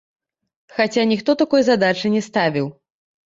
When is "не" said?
2.17-2.21